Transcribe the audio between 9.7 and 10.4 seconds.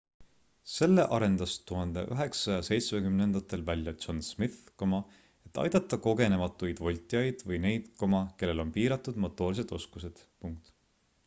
oskused